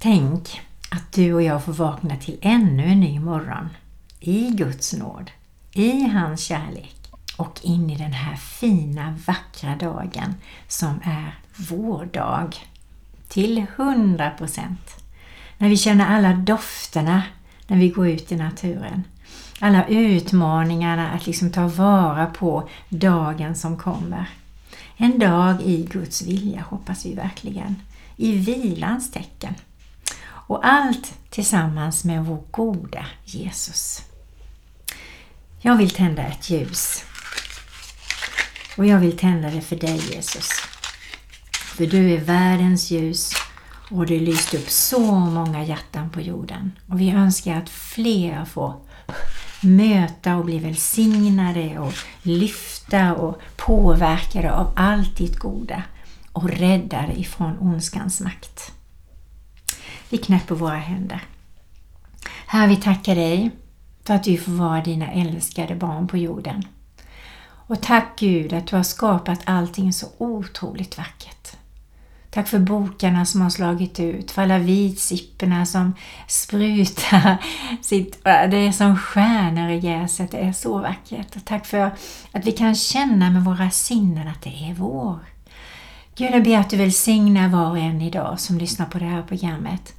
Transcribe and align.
Tänk 0.00 0.60
att 0.90 1.12
du 1.12 1.34
och 1.34 1.42
jag 1.42 1.64
får 1.64 1.72
vakna 1.72 2.16
till 2.16 2.38
ännu 2.40 2.84
en 2.84 3.00
ny 3.00 3.20
morgon 3.20 3.68
i 4.20 4.50
Guds 4.50 4.92
nåd, 4.92 5.30
i 5.72 6.02
hans 6.02 6.40
kärlek 6.40 6.96
och 7.36 7.60
in 7.62 7.90
i 7.90 7.96
den 7.96 8.12
här 8.12 8.36
fina, 8.36 9.18
vackra 9.26 9.76
dagen 9.76 10.34
som 10.68 11.00
är 11.04 11.38
vår 11.56 12.04
dag. 12.04 12.56
Till 13.28 13.66
hundra 13.76 14.30
procent. 14.30 15.04
När 15.58 15.68
vi 15.68 15.76
känner 15.76 16.06
alla 16.06 16.32
dofterna 16.32 17.22
när 17.66 17.76
vi 17.76 17.88
går 17.88 18.08
ut 18.08 18.32
i 18.32 18.36
naturen. 18.36 19.04
Alla 19.60 19.86
utmaningarna 19.86 21.10
att 21.10 21.26
liksom 21.26 21.52
ta 21.52 21.68
vara 21.68 22.26
på 22.26 22.68
dagen 22.88 23.54
som 23.54 23.76
kommer. 23.76 24.26
En 24.96 25.18
dag 25.18 25.62
i 25.62 25.88
Guds 25.90 26.22
vilja 26.22 26.60
hoppas 26.60 27.06
vi 27.06 27.14
verkligen. 27.14 27.76
I 28.16 28.32
vilans 28.32 29.10
tecken. 29.10 29.54
Och 30.48 30.66
allt 30.66 31.14
tillsammans 31.30 32.04
med 32.04 32.24
vår 32.24 32.42
goda 32.50 33.06
Jesus. 33.24 34.02
Jag 35.60 35.76
vill 35.76 35.90
tända 35.90 36.22
ett 36.22 36.50
ljus. 36.50 37.04
Och 38.76 38.86
jag 38.86 38.98
vill 38.98 39.16
tända 39.16 39.50
det 39.50 39.60
för 39.60 39.76
dig 39.76 39.96
Jesus. 40.14 40.48
För 41.52 41.86
du 41.86 42.12
är 42.12 42.20
världens 42.20 42.90
ljus 42.90 43.32
och 43.90 44.06
du 44.06 44.20
lyst 44.20 44.54
upp 44.54 44.70
så 44.70 45.00
många 45.10 45.64
hjärtan 45.64 46.10
på 46.10 46.20
jorden. 46.20 46.72
Och 46.88 47.00
vi 47.00 47.10
önskar 47.10 47.56
att 47.56 47.70
fler 47.70 48.44
får 48.44 48.74
möta 49.60 50.36
och 50.36 50.44
bli 50.44 50.58
välsignade 50.58 51.78
och 51.78 51.94
lyfta 52.22 53.14
och 53.14 53.40
påverkade 53.56 54.52
av 54.52 54.72
allt 54.76 55.16
ditt 55.16 55.36
goda 55.36 55.82
och 56.32 56.50
räddade 56.50 57.20
ifrån 57.20 57.58
ondskans 57.58 58.20
makt. 58.20 58.72
Vi 60.10 60.18
knäpper 60.18 60.54
våra 60.54 60.76
händer. 60.76 61.20
Herre, 62.46 62.68
vi 62.68 62.76
tackar 62.76 63.14
dig 63.14 63.50
för 64.04 64.14
att 64.14 64.24
du 64.24 64.36
får 64.36 64.52
vara 64.52 64.80
dina 64.80 65.12
älskade 65.12 65.74
barn 65.74 66.08
på 66.08 66.16
jorden. 66.16 66.62
Och 67.68 67.82
tack 67.82 68.18
Gud 68.18 68.52
att 68.52 68.66
du 68.66 68.76
har 68.76 68.82
skapat 68.82 69.40
allting 69.44 69.92
så 69.92 70.06
otroligt 70.18 70.98
vackert. 70.98 71.56
Tack 72.30 72.48
för 72.48 72.58
bokarna 72.58 73.24
som 73.24 73.40
har 73.40 73.50
slagit 73.50 74.00
ut, 74.00 74.30
för 74.30 74.42
alla 74.42 74.58
vitsipporna 74.58 75.66
som 75.66 75.94
sprutar 76.26 77.36
sitt, 77.82 78.24
det 78.24 78.56
är 78.56 78.72
som 78.72 78.96
stjärnor 78.96 79.70
i 79.70 79.80
gräset, 79.80 80.30
det 80.30 80.38
är 80.38 80.52
så 80.52 80.78
vackert. 80.78 81.36
Och 81.36 81.44
tack 81.44 81.66
för 81.66 81.80
att 82.32 82.46
vi 82.46 82.52
kan 82.52 82.74
känna 82.74 83.30
med 83.30 83.44
våra 83.44 83.70
sinnen 83.70 84.28
att 84.28 84.42
det 84.42 84.70
är 84.70 84.74
vår. 84.74 85.18
Gud, 86.16 86.30
jag 86.32 86.44
ber 86.44 86.58
att 86.58 86.70
du 86.70 86.76
välsignar 86.76 87.48
var 87.48 87.70
och 87.70 87.78
en 87.78 88.02
idag 88.02 88.40
som 88.40 88.58
lyssnar 88.58 88.86
på 88.86 88.98
det 88.98 89.04
här 89.04 89.22
programmet. 89.22 89.94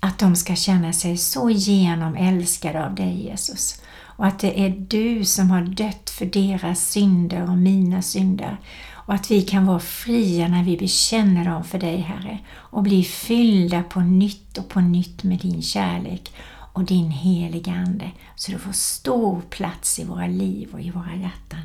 Att 0.00 0.18
de 0.18 0.36
ska 0.36 0.56
känna 0.56 0.92
sig 0.92 1.16
så 1.16 1.50
genomälskade 1.50 2.86
av 2.86 2.94
dig 2.94 3.24
Jesus. 3.28 3.82
Och 4.18 4.26
att 4.26 4.38
det 4.38 4.60
är 4.60 4.70
du 4.70 5.24
som 5.24 5.50
har 5.50 5.62
dött 5.62 6.10
för 6.10 6.26
deras 6.26 6.90
synder 6.90 7.42
och 7.42 7.58
mina 7.58 8.02
synder. 8.02 8.56
Och 8.92 9.14
att 9.14 9.30
vi 9.30 9.42
kan 9.42 9.66
vara 9.66 9.80
fria 9.80 10.48
när 10.48 10.64
vi 10.64 10.76
bekänner 10.76 11.44
dem 11.44 11.64
för 11.64 11.78
dig 11.78 12.00
Herre. 12.00 12.38
Och 12.48 12.82
bli 12.82 13.04
fyllda 13.04 13.82
på 13.82 14.00
nytt 14.00 14.58
och 14.58 14.68
på 14.68 14.80
nytt 14.80 15.22
med 15.22 15.38
din 15.38 15.62
kärlek 15.62 16.32
och 16.72 16.84
din 16.84 17.10
heliga 17.10 17.72
Ande. 17.72 18.10
Så 18.34 18.52
du 18.52 18.58
får 18.58 18.72
stor 18.72 19.40
plats 19.50 19.98
i 19.98 20.04
våra 20.04 20.26
liv 20.26 20.68
och 20.72 20.80
i 20.80 20.90
våra 20.90 21.14
hjärtan. 21.14 21.62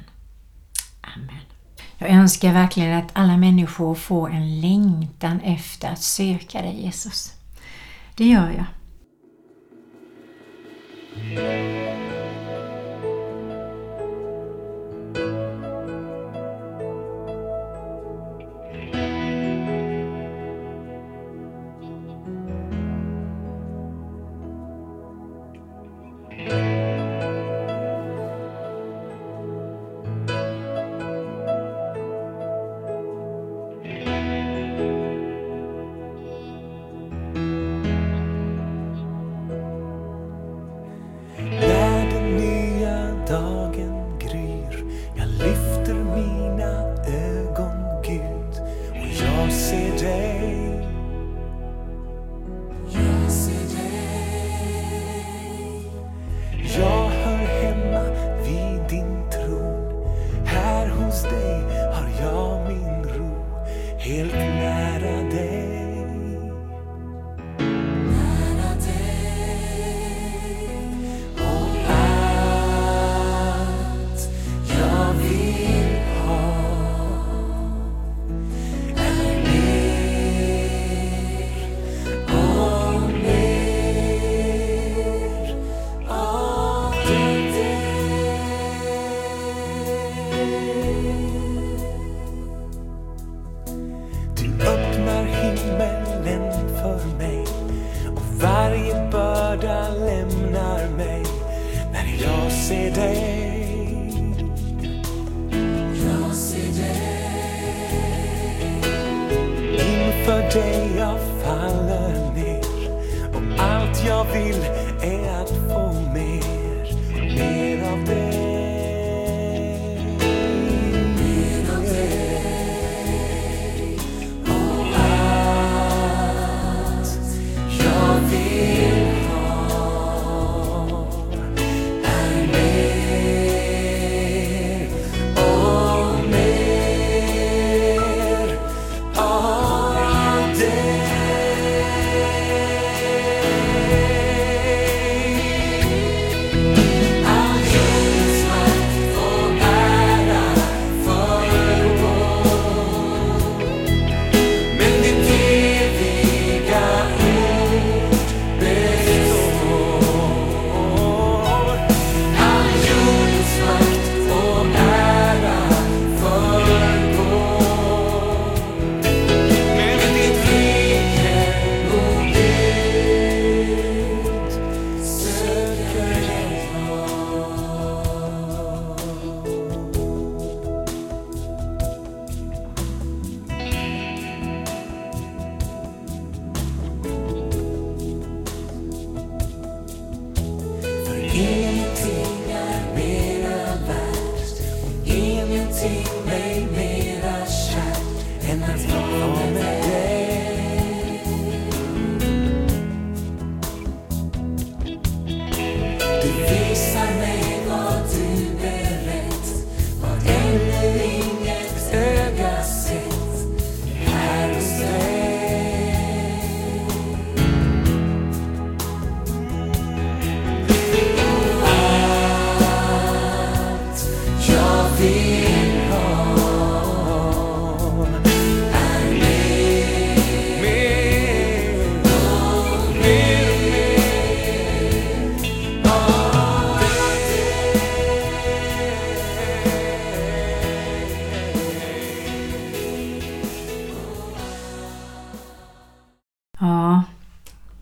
Amen. 1.01 1.41
Jag 1.97 2.09
önskar 2.09 2.53
verkligen 2.53 2.97
att 2.97 3.11
alla 3.13 3.37
människor 3.37 3.95
får 3.95 4.31
en 4.31 4.61
längtan 4.61 5.39
efter 5.39 5.89
att 5.89 6.01
söka 6.01 6.61
dig 6.61 6.81
Jesus. 6.81 7.33
Det 8.15 8.25
gör 8.25 8.51
jag. 8.51 8.65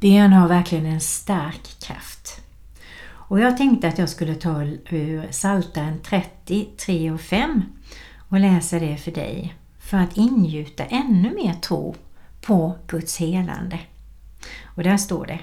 Bön 0.01 0.33
har 0.33 0.47
verkligen 0.47 0.85
en 0.85 1.01
stark 1.01 1.79
kraft. 1.79 2.41
Och 3.03 3.39
jag 3.39 3.57
tänkte 3.57 3.87
att 3.87 3.97
jag 3.97 4.09
skulle 4.09 4.35
ta 4.35 4.63
ur 4.89 5.27
Psaltaren 5.31 5.99
30, 6.03 6.65
3 6.85 7.11
och 7.11 7.19
eh, 7.19 7.23
5 7.23 7.63
och 8.29 8.39
läsa 8.39 8.79
det 8.79 8.97
för 8.97 9.11
dig 9.11 9.55
för 9.79 9.97
att 9.97 10.17
ingjuta 10.17 10.85
ännu 10.85 11.35
mer 11.35 11.53
tro 11.53 11.95
på 12.41 12.75
Guds 12.87 13.17
helande. 13.17 13.79
Och 14.65 14.83
där 14.83 14.97
står 14.97 15.25
det 15.25 15.39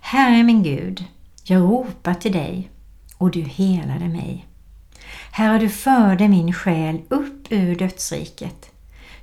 Herre 0.00 0.42
min 0.42 0.62
Gud, 0.62 1.04
jag 1.44 1.62
ropar 1.62 2.14
till 2.14 2.32
dig 2.32 2.70
och 3.18 3.30
du 3.30 3.42
helade 3.42 4.08
mig. 4.08 4.46
Herre, 5.32 5.58
du 5.58 5.68
förde 5.68 6.28
min 6.28 6.52
själ 6.52 7.00
upp 7.08 7.46
ur 7.52 7.76
dödsriket. 7.76 8.70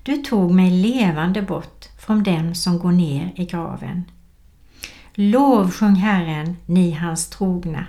Du 0.04 0.18
tog 0.18 0.52
mig 0.52 0.70
levande 0.72 1.42
bort 1.42 1.86
från 2.00 2.24
dem 2.24 2.56
som 2.56 2.80
går 2.80 2.92
ner 2.92 3.32
i 3.36 3.46
graven. 3.46 4.04
Lovsjung 5.16 5.96
Herren, 5.96 6.58
ni 6.66 6.92
hans 6.92 7.30
trogna. 7.30 7.86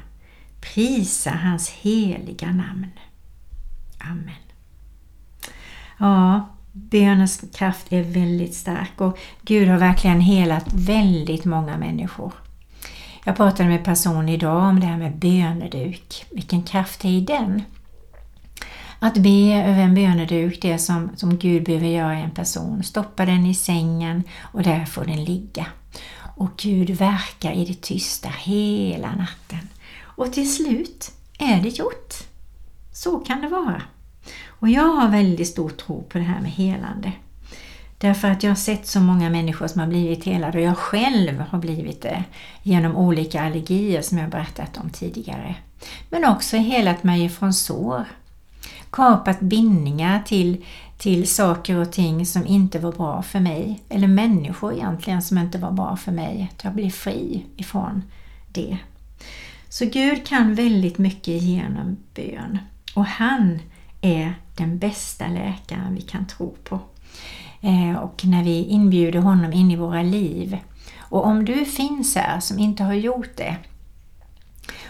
Prisa 0.60 1.30
hans 1.30 1.70
heliga 1.70 2.46
namn. 2.46 2.86
Amen. 3.98 4.34
Ja, 5.98 6.48
bönens 6.72 7.44
kraft 7.54 7.92
är 7.92 8.02
väldigt 8.02 8.54
stark 8.54 9.00
och 9.00 9.18
Gud 9.42 9.68
har 9.68 9.78
verkligen 9.78 10.20
helat 10.20 10.72
väldigt 10.72 11.44
många 11.44 11.76
människor. 11.76 12.32
Jag 13.24 13.36
pratade 13.36 13.68
med 13.68 13.78
en 13.78 13.84
person 13.84 14.28
idag 14.28 14.62
om 14.62 14.80
det 14.80 14.86
här 14.86 14.98
med 14.98 15.16
böneduk. 15.16 16.26
Vilken 16.30 16.62
kraft 16.62 17.04
är 17.04 17.08
i 17.08 17.20
den? 17.20 17.62
Att 18.98 19.14
be 19.14 19.64
över 19.64 19.82
en 19.82 19.94
böneduk, 19.94 20.62
det 20.62 20.78
som, 20.78 21.10
som 21.16 21.38
Gud 21.38 21.64
behöver 21.64 21.86
göra 21.86 22.18
i 22.18 22.22
en 22.22 22.30
person. 22.30 22.82
Stoppa 22.82 23.26
den 23.26 23.46
i 23.46 23.54
sängen 23.54 24.22
och 24.40 24.62
där 24.62 24.84
får 24.84 25.04
den 25.04 25.24
ligga. 25.24 25.66
Och 26.40 26.50
Gud 26.56 26.90
verkar 26.90 27.52
i 27.52 27.64
det 27.64 27.80
tysta 27.80 28.28
hela 28.28 29.08
natten. 29.08 29.68
Och 30.00 30.32
till 30.32 30.54
slut 30.54 31.12
är 31.38 31.62
det 31.62 31.68
gjort. 31.68 32.14
Så 32.92 33.18
kan 33.18 33.40
det 33.40 33.48
vara. 33.48 33.82
Och 34.46 34.68
jag 34.68 34.82
har 34.82 35.08
väldigt 35.08 35.48
stor 35.48 35.68
tro 35.70 36.02
på 36.02 36.18
det 36.18 36.24
här 36.24 36.40
med 36.40 36.50
helande. 36.50 37.12
Därför 37.98 38.28
att 38.28 38.42
jag 38.42 38.50
har 38.50 38.56
sett 38.56 38.86
så 38.86 39.00
många 39.00 39.30
människor 39.30 39.66
som 39.66 39.80
har 39.80 39.88
blivit 39.88 40.24
helade 40.24 40.58
och 40.58 40.64
jag 40.64 40.76
själv 40.78 41.40
har 41.40 41.58
blivit 41.58 42.02
det 42.02 42.24
genom 42.62 42.96
olika 42.96 43.42
allergier 43.42 44.02
som 44.02 44.18
jag 44.18 44.30
berättat 44.30 44.78
om 44.78 44.90
tidigare. 44.90 45.54
Men 46.10 46.24
också 46.24 46.56
helat 46.56 47.04
mig 47.04 47.24
ifrån 47.24 47.52
sår. 47.52 48.04
Kapat 48.90 49.40
bindningar 49.40 50.22
till, 50.26 50.64
till 50.98 51.28
saker 51.28 51.76
och 51.76 51.92
ting 51.92 52.26
som 52.26 52.46
inte 52.46 52.78
var 52.78 52.92
bra 52.92 53.22
för 53.22 53.40
mig. 53.40 53.82
Eller 53.88 54.08
människor 54.08 54.72
egentligen 54.72 55.22
som 55.22 55.38
inte 55.38 55.58
var 55.58 55.72
bra 55.72 55.96
för 55.96 56.12
mig. 56.12 56.50
Att 56.52 56.64
jag 56.64 56.72
blir 56.72 56.90
fri 56.90 57.44
ifrån 57.56 58.02
det. 58.52 58.78
Så 59.68 59.84
Gud 59.84 60.26
kan 60.26 60.54
väldigt 60.54 60.98
mycket 60.98 61.42
genom 61.42 61.96
bön. 62.14 62.58
Och 62.94 63.06
han 63.06 63.58
är 64.00 64.34
den 64.56 64.78
bästa 64.78 65.26
läkaren 65.26 65.94
vi 65.94 66.00
kan 66.00 66.26
tro 66.26 66.56
på. 66.64 66.80
Eh, 67.60 67.96
och 67.96 68.24
när 68.24 68.44
vi 68.44 68.64
inbjuder 68.64 69.18
honom 69.18 69.52
in 69.52 69.70
i 69.70 69.76
våra 69.76 70.02
liv. 70.02 70.58
Och 70.98 71.26
om 71.26 71.44
du 71.44 71.64
finns 71.64 72.16
här 72.16 72.40
som 72.40 72.58
inte 72.58 72.82
har 72.82 72.94
gjort 72.94 73.36
det, 73.36 73.56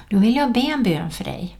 då 0.08 0.18
vill 0.18 0.36
jag 0.36 0.52
be 0.52 0.60
en 0.60 0.82
bön 0.82 1.10
för 1.10 1.24
dig. 1.24 1.56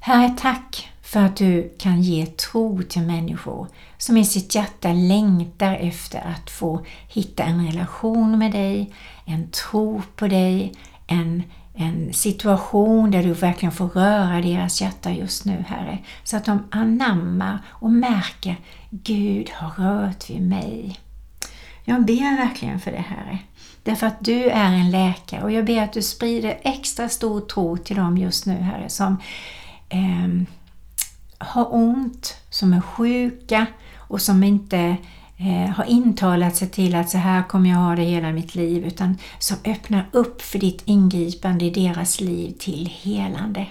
Herre, 0.00 0.34
tack 0.38 0.87
för 1.08 1.20
att 1.20 1.36
du 1.36 1.74
kan 1.78 2.02
ge 2.02 2.26
tro 2.26 2.82
till 2.82 3.02
människor 3.02 3.68
som 3.98 4.16
i 4.16 4.24
sitt 4.24 4.54
hjärta 4.54 4.92
längtar 4.92 5.74
efter 5.74 6.18
att 6.18 6.50
få 6.50 6.84
hitta 7.08 7.44
en 7.44 7.66
relation 7.66 8.38
med 8.38 8.52
dig, 8.52 8.94
en 9.24 9.50
tro 9.50 10.02
på 10.16 10.26
dig, 10.26 10.72
en 11.06 11.42
en 11.80 12.12
situation 12.12 13.10
där 13.10 13.22
du 13.22 13.32
verkligen 13.32 13.72
får 13.72 13.88
röra 13.88 14.40
deras 14.40 14.80
hjärta 14.80 15.12
just 15.12 15.44
nu, 15.44 15.64
Herre. 15.68 15.98
Så 16.24 16.36
att 16.36 16.44
de 16.44 16.62
anammar 16.70 17.58
och 17.68 17.90
märker 17.90 18.56
Gud 18.90 19.50
har 19.50 19.84
rört 19.84 20.30
vid 20.30 20.42
mig. 20.42 21.00
Jag 21.84 22.04
ber 22.04 22.36
verkligen 22.36 22.80
för 22.80 22.90
det, 22.90 23.04
Herre. 23.08 23.38
Därför 23.82 24.06
att 24.06 24.24
du 24.24 24.44
är 24.44 24.72
en 24.72 24.90
läkare 24.90 25.42
och 25.42 25.52
jag 25.52 25.64
ber 25.64 25.82
att 25.82 25.92
du 25.92 26.02
sprider 26.02 26.58
extra 26.62 27.08
stor 27.08 27.40
tro 27.40 27.76
till 27.76 27.96
dem 27.96 28.18
just 28.18 28.46
nu, 28.46 28.54
Herre, 28.54 28.88
som 28.88 29.16
eh, 29.88 30.28
har 31.38 31.74
ont, 31.74 32.36
som 32.50 32.72
är 32.72 32.80
sjuka 32.80 33.66
och 33.96 34.22
som 34.22 34.42
inte 34.42 34.96
eh, 35.36 35.70
har 35.70 35.84
intalat 35.84 36.56
sig 36.56 36.68
till 36.68 36.94
att 36.94 37.10
så 37.10 37.18
här 37.18 37.42
kommer 37.42 37.70
jag 37.70 37.76
ha 37.76 37.96
det 37.96 38.02
hela 38.02 38.32
mitt 38.32 38.54
liv 38.54 38.86
utan 38.86 39.18
som 39.38 39.56
öppnar 39.64 40.08
upp 40.12 40.42
för 40.42 40.58
ditt 40.58 40.82
ingripande 40.84 41.64
i 41.64 41.70
deras 41.70 42.20
liv 42.20 42.54
till 42.58 42.86
helande. 42.86 43.66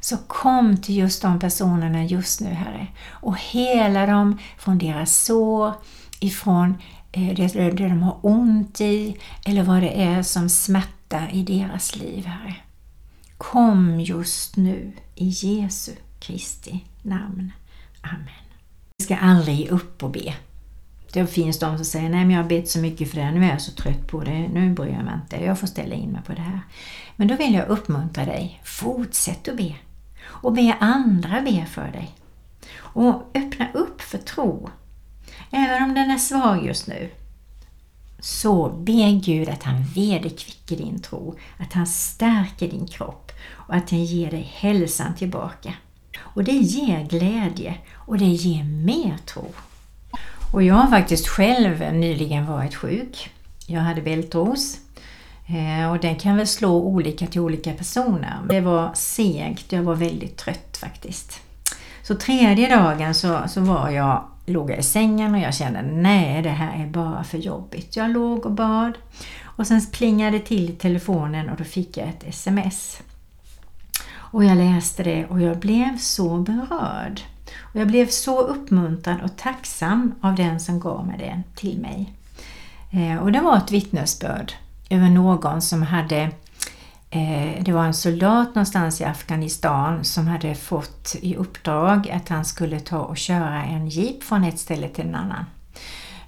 Så 0.00 0.16
kom 0.16 0.76
till 0.76 0.96
just 0.96 1.22
de 1.22 1.38
personerna 1.38 2.04
just 2.04 2.40
nu 2.40 2.48
Herre 2.48 2.86
och 3.10 3.40
hela 3.40 4.06
dem 4.06 4.38
från 4.58 4.78
deras 4.78 5.24
sår, 5.24 5.72
ifrån 6.20 6.74
eh, 7.12 7.34
det, 7.34 7.46
det 7.46 7.88
de 7.88 8.02
har 8.02 8.18
ont 8.22 8.80
i 8.80 9.16
eller 9.44 9.62
vad 9.62 9.82
det 9.82 10.02
är 10.02 10.22
som 10.22 10.48
smärtar 10.48 11.30
i 11.32 11.42
deras 11.42 11.96
liv 11.96 12.26
Herre. 12.26 12.54
Kom 13.38 14.00
just 14.00 14.56
nu 14.56 14.92
i 15.14 15.28
Jesu 15.28 15.92
Kristi 16.18 16.84
namn. 17.06 17.52
Amen. 18.00 18.46
Vi 18.98 19.04
ska 19.04 19.16
aldrig 19.16 19.56
ge 19.56 19.68
upp 19.68 20.02
och 20.02 20.10
be. 20.10 20.34
Det 21.12 21.26
finns 21.26 21.58
de 21.58 21.76
som 21.76 21.84
säger 21.84 22.08
nej 22.08 22.24
men 22.24 22.30
jag 22.30 22.42
har 22.42 22.48
bett 22.48 22.68
så 22.68 22.78
mycket 22.78 23.10
för 23.10 23.16
det, 23.16 23.30
nu 23.30 23.44
är 23.44 23.50
jag 23.50 23.62
så 23.62 23.72
trött 23.72 24.06
på 24.06 24.20
det, 24.20 24.48
nu 24.48 24.72
bryr 24.72 24.92
jag 24.92 25.04
mig 25.04 25.14
inte, 25.14 25.44
jag 25.44 25.58
får 25.58 25.66
ställa 25.66 25.94
in 25.94 26.10
mig 26.10 26.22
på 26.22 26.32
det 26.32 26.40
här. 26.40 26.60
Men 27.16 27.28
då 27.28 27.36
vill 27.36 27.54
jag 27.54 27.68
uppmuntra 27.68 28.24
dig, 28.24 28.62
fortsätt 28.64 29.48
att 29.48 29.56
be. 29.56 29.74
Och 30.24 30.52
be 30.52 30.76
andra 30.80 31.40
be 31.40 31.66
för 31.66 31.92
dig. 31.92 32.14
Och 32.78 33.30
öppna 33.34 33.72
upp 33.72 34.00
för 34.00 34.18
tro. 34.18 34.70
Även 35.50 35.82
om 35.82 35.94
den 35.94 36.10
är 36.10 36.18
svag 36.18 36.66
just 36.66 36.86
nu, 36.86 37.10
så 38.18 38.68
be 38.68 39.20
Gud 39.24 39.48
att 39.48 39.62
han 39.62 39.84
vederkvicker 39.94 40.76
din 40.76 41.02
tro, 41.02 41.38
att 41.58 41.72
han 41.72 41.86
stärker 41.86 42.68
din 42.68 42.86
kropp 42.86 43.32
och 43.52 43.74
att 43.74 43.90
han 43.90 44.04
ger 44.04 44.30
dig 44.30 44.52
hälsan 44.54 45.14
tillbaka. 45.14 45.74
Och 46.18 46.44
det 46.44 46.52
ger 46.52 47.04
glädje 47.04 47.74
och 47.94 48.18
det 48.18 48.24
ger 48.24 48.64
mer 48.64 49.16
tro. 49.26 49.52
Och 50.52 50.62
jag 50.62 50.74
har 50.74 50.90
faktiskt 50.90 51.28
själv 51.28 51.92
nyligen 51.92 52.46
varit 52.46 52.74
sjuk. 52.74 53.30
Jag 53.66 53.80
hade 53.80 54.02
bältros 54.02 54.78
eh, 55.46 55.90
och 55.90 55.98
den 55.98 56.16
kan 56.16 56.36
väl 56.36 56.46
slå 56.46 56.82
olika 56.82 57.26
till 57.26 57.40
olika 57.40 57.72
personer. 57.72 58.38
Det 58.48 58.60
var 58.60 58.90
segt, 58.94 59.72
jag 59.72 59.82
var 59.82 59.94
väldigt 59.94 60.36
trött 60.36 60.76
faktiskt. 60.76 61.40
Så 62.02 62.14
tredje 62.14 62.76
dagen 62.76 63.14
så, 63.14 63.40
så 63.48 63.60
var 63.60 63.90
jag, 63.90 64.24
låg 64.46 64.70
jag 64.70 64.78
i 64.78 64.82
sängen 64.82 65.34
och 65.34 65.40
jag 65.40 65.54
kände 65.54 65.82
nej 65.82 66.42
det 66.42 66.50
här 66.50 66.82
är 66.82 66.86
bara 66.86 67.24
för 67.24 67.38
jobbigt. 67.38 67.96
Jag 67.96 68.10
låg 68.10 68.46
och 68.46 68.52
bad 68.52 68.92
och 69.42 69.66
sen 69.66 69.86
plingade 69.92 70.38
till 70.38 70.70
i 70.70 70.72
telefonen 70.72 71.48
och 71.48 71.56
då 71.56 71.64
fick 71.64 71.96
jag 71.96 72.08
ett 72.08 72.24
sms. 72.28 73.02
Och 74.30 74.44
jag 74.44 74.56
läste 74.56 75.02
det 75.02 75.26
och 75.26 75.40
jag 75.40 75.58
blev 75.58 75.98
så 75.98 76.38
berörd. 76.38 77.20
Och 77.60 77.80
jag 77.80 77.88
blev 77.88 78.06
så 78.06 78.40
uppmuntrad 78.40 79.22
och 79.22 79.36
tacksam 79.36 80.14
av 80.20 80.34
den 80.34 80.60
som 80.60 80.80
gav 80.80 81.06
mig 81.06 81.18
det 81.18 81.42
till 81.54 81.78
mig. 81.78 82.12
Eh, 82.90 83.22
och 83.22 83.32
det 83.32 83.40
var 83.40 83.56
ett 83.56 83.70
vittnesbörd 83.70 84.52
över 84.90 85.10
någon 85.10 85.62
som 85.62 85.82
hade 85.82 86.30
eh, 87.10 87.62
det 87.64 87.72
var 87.72 87.84
en 87.84 87.94
soldat 87.94 88.54
någonstans 88.54 89.00
i 89.00 89.04
Afghanistan 89.04 90.04
som 90.04 90.26
hade 90.26 90.54
fått 90.54 91.16
i 91.20 91.36
uppdrag 91.36 92.10
att 92.10 92.28
han 92.28 92.44
skulle 92.44 92.80
ta 92.80 92.98
och 92.98 93.16
köra 93.16 93.64
en 93.64 93.88
jeep 93.88 94.22
från 94.22 94.44
ett 94.44 94.58
ställe 94.58 94.88
till 94.88 95.06
en 95.06 95.14
annan. 95.14 95.44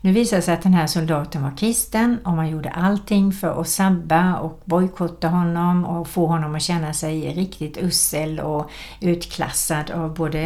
Nu 0.01 0.13
visade 0.13 0.39
det 0.39 0.45
sig 0.45 0.55
att 0.55 0.63
den 0.63 0.75
här 0.75 0.87
soldaten 0.87 1.43
var 1.43 1.57
kristen 1.57 2.19
och 2.25 2.33
man 2.33 2.51
gjorde 2.51 2.71
allting 2.71 3.33
för 3.33 3.61
att 3.61 3.69
sabba 3.69 4.39
och 4.39 4.63
bojkotta 4.65 5.29
honom 5.29 5.85
och 5.85 6.09
få 6.09 6.27
honom 6.27 6.55
att 6.55 6.63
känna 6.63 6.93
sig 6.93 7.35
riktigt 7.35 7.79
usel 7.79 8.41
och 8.41 8.71
utklassad 9.01 9.91
av 9.91 10.15
både 10.15 10.41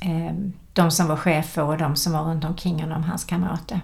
eh, 0.00 0.34
de 0.72 0.90
som 0.90 1.08
var 1.08 1.16
chefer 1.16 1.62
och 1.62 1.78
de 1.78 1.96
som 1.96 2.12
var 2.12 2.22
runt 2.22 2.44
omkring 2.44 2.80
honom, 2.80 3.02
hans 3.02 3.24
kamrater. 3.24 3.80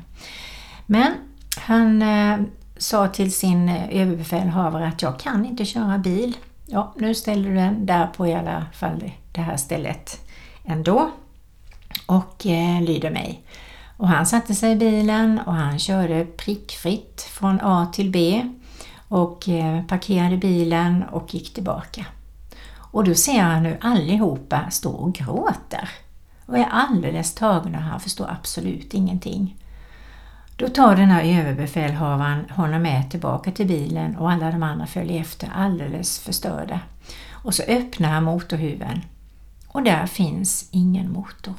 Men 0.87 1.15
han 1.57 2.03
eh, 2.03 2.39
sa 2.77 3.09
till 3.09 3.33
sin 3.33 3.69
eh, 3.69 4.01
överbefälhavare 4.03 4.87
att 4.89 5.03
jag 5.03 5.21
kan 5.21 5.47
inte 5.47 5.65
köra 5.65 5.99
bil. 5.99 6.37
Ja, 6.67 6.95
nu 6.97 7.15
ställer 7.15 7.49
du 7.49 7.55
den 7.55 7.87
där 7.87 8.07
på 8.07 8.27
i 8.27 8.35
alla 8.35 8.67
fall 8.73 9.13
det 9.33 9.41
här 9.41 9.57
stället 9.57 10.21
ändå 10.65 11.11
och 12.07 12.47
eh, 12.47 12.83
lyder 12.83 13.11
mig. 13.11 13.43
Och 14.03 14.09
han 14.09 14.27
satte 14.27 14.55
sig 14.55 14.73
i 14.73 14.77
bilen 14.77 15.41
och 15.47 15.55
han 15.55 15.79
körde 15.79 16.25
prickfritt 16.25 17.23
från 17.23 17.61
A 17.63 17.87
till 17.93 18.11
B 18.11 18.49
och 19.09 19.49
eh, 19.49 19.85
parkerade 19.85 20.37
bilen 20.37 21.03
och 21.03 21.35
gick 21.35 21.55
tillbaka. 21.55 22.07
Och 22.77 23.05
då 23.05 23.15
ser 23.15 23.43
han 23.43 23.65
hur 23.65 23.79
allihopa 23.81 24.71
står 24.71 25.01
och 25.01 25.15
gråter 25.15 25.89
och 26.47 26.59
är 26.59 26.69
alldeles 26.71 27.35
tagna 27.35 27.79
och 27.79 27.85
han 27.85 28.01
förstår 28.01 28.31
absolut 28.31 28.95
ingenting. 28.95 29.57
Då 30.57 30.69
tar 30.69 30.97
den 30.97 31.11
här 31.11 31.41
överbefälhavaren 31.41 32.51
honom 32.51 32.83
med 32.83 33.11
tillbaka 33.11 33.53
till 33.53 33.67
bilen 33.67 34.17
och 34.17 34.31
alla 34.31 34.51
de 34.51 34.63
andra 34.63 34.87
följer 34.87 35.21
efter 35.21 35.51
alldeles 35.55 36.19
förstörda. 36.19 36.81
Och 37.31 37.55
så 37.55 37.63
öppnar 37.63 38.09
han 38.09 38.25
motorhuven 38.25 39.01
och 39.69 39.83
där 39.83 40.07
finns 40.07 40.69
ingen 40.71 41.13
motor. 41.13 41.55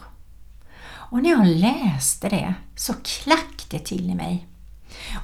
Och 1.13 1.23
när 1.23 1.29
jag 1.29 1.47
läste 1.47 2.29
det 2.29 2.53
så 2.75 2.93
klack 3.03 3.65
det 3.69 3.79
till 3.79 4.09
i 4.09 4.15
mig. 4.15 4.47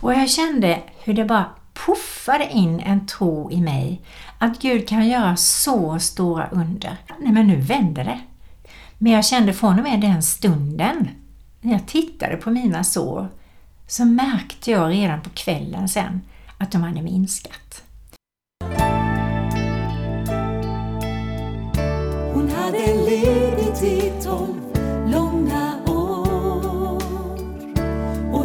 Och 0.01 0.13
jag 0.13 0.29
kände 0.29 0.81
hur 1.03 1.13
det 1.13 1.25
bara 1.25 1.45
puffade 1.85 2.51
in 2.51 2.79
en 2.79 3.07
tro 3.07 3.51
i 3.51 3.61
mig 3.61 4.01
att 4.37 4.61
Gud 4.61 4.87
kan 4.87 5.07
göra 5.07 5.35
så 5.35 5.99
stora 5.99 6.49
under. 6.51 6.97
Nej 7.19 7.31
men 7.31 7.47
nu 7.47 7.55
vänder 7.61 8.03
det. 8.03 8.19
Men 8.97 9.11
jag 9.11 9.25
kände 9.25 9.53
från 9.53 9.77
och 9.77 9.83
med 9.83 10.01
den 10.01 10.23
stunden 10.23 11.09
när 11.61 11.71
jag 11.71 11.87
tittade 11.87 12.35
på 12.37 12.51
mina 12.51 12.83
sår 12.83 13.27
så 13.87 14.05
märkte 14.05 14.71
jag 14.71 14.91
redan 14.91 15.21
på 15.21 15.29
kvällen 15.29 15.89
sen 15.89 16.21
att 16.57 16.71
de 16.71 16.83
hade 16.83 17.01
minskat. 17.01 17.83
Hon 22.33 22.51
hade 22.57 22.93
ledigt 23.09 23.83
i 23.83 24.13
tolv 24.23 24.69
långa 25.11 25.75
år 25.75 25.78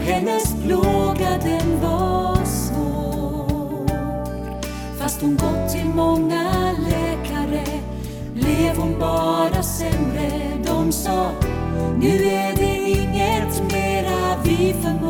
hennes 0.05 0.55
plåga 0.65 1.39
den 1.43 1.81
var 1.81 2.45
svår. 2.45 3.89
Fast 4.99 5.21
hon 5.21 5.37
gått 5.37 5.73
till 5.73 5.87
många 5.95 6.73
läkare 6.89 7.65
blev 8.35 8.77
hon 8.77 8.99
bara 8.99 9.63
sämre. 9.63 10.31
De 10.65 10.93
sa, 10.93 11.31
nu 11.99 12.25
är 12.25 12.57
det 12.57 12.91
inget 12.91 13.73
mera 13.73 14.37
vi 14.45 14.75
förmår. 14.83 15.04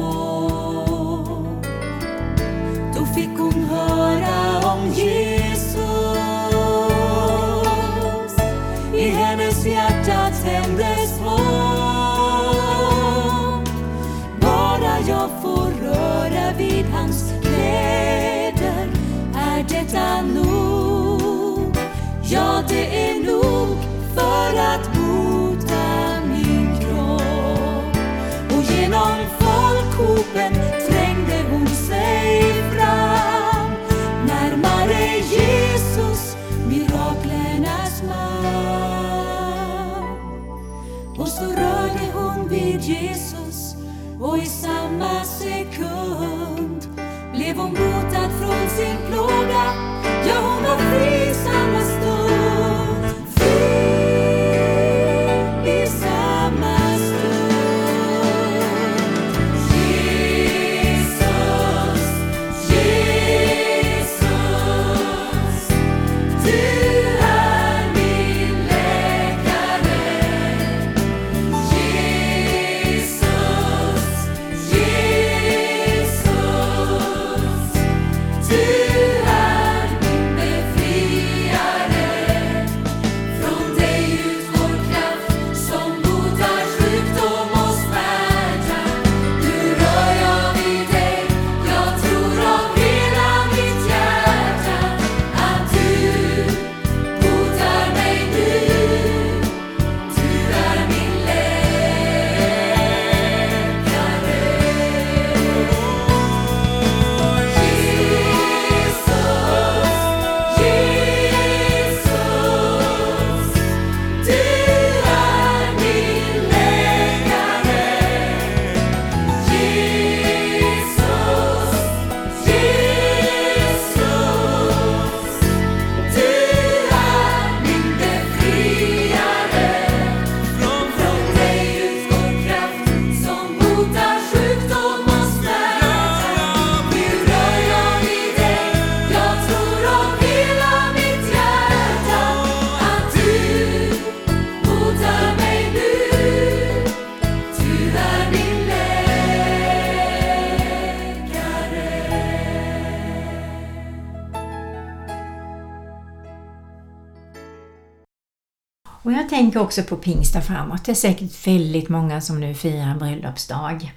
Också 159.64 159.82
på 159.82 159.96
pingsta 159.96 160.40
framåt. 160.40 160.84
Det 160.84 160.92
är 160.92 160.96
säkert 160.96 161.46
väldigt 161.46 161.88
många 161.88 162.20
som 162.20 162.40
nu 162.40 162.54
firar 162.54 162.94
bröllopsdag 162.94 163.92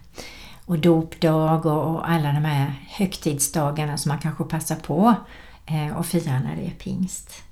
och 0.65 0.79
dopdag 0.79 1.65
och 1.65 2.09
alla 2.09 2.31
de 2.31 2.45
här 2.45 2.74
högtidsdagarna 2.88 3.97
som 3.97 4.09
man 4.09 4.19
kanske 4.19 4.43
passar 4.43 4.75
på 4.75 5.15
eh, 5.65 5.93
och 5.93 6.00
att 6.00 6.07
fira 6.07 6.39
när 6.39 6.55
det 6.55 6.65
är 6.65 6.75
pingst. 6.79 7.43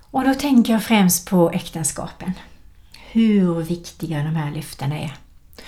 Och 0.00 0.24
då 0.24 0.34
tänker 0.34 0.72
jag 0.72 0.82
främst 0.82 1.30
på 1.30 1.50
äktenskapen. 1.50 2.32
Hur 3.10 3.62
viktiga 3.62 4.18
de 4.18 4.36
här 4.36 4.50
lyftena 4.50 4.98
är. 4.98 5.14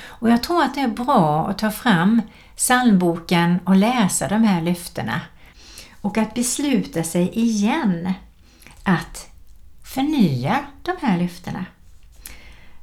Och 0.03 0.31
jag 0.31 0.43
tror 0.43 0.63
att 0.63 0.75
det 0.75 0.81
är 0.81 0.89
bra 0.89 1.49
att 1.49 1.59
ta 1.59 1.71
fram 1.71 2.23
psalmboken 2.57 3.59
och 3.65 3.77
läsa 3.77 4.29
de 4.29 4.45
här 4.45 4.63
lyftena 4.63 5.21
och 6.01 6.19
att 6.19 6.35
besluta 6.35 7.03
sig 7.03 7.31
igen 7.39 8.13
att 8.83 9.34
förnya 9.95 10.65
de 10.83 10.93
här 11.01 11.19
löftena. 11.19 11.65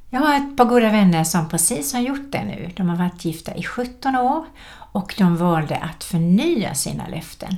Jag 0.09 0.19
har 0.19 0.35
ett 0.35 0.57
par 0.57 0.65
goda 0.65 0.89
vänner 0.89 1.23
som 1.23 1.49
precis 1.49 1.93
har 1.93 2.01
gjort 2.01 2.31
det 2.31 2.43
nu. 2.43 2.71
De 2.75 2.89
har 2.89 2.97
varit 2.97 3.25
gifta 3.25 3.55
i 3.55 3.63
17 3.63 4.15
år 4.15 4.45
och 4.91 5.15
de 5.17 5.37
valde 5.37 5.77
att 5.77 6.03
förnya 6.03 6.73
sina 6.73 7.07
löften. 7.07 7.57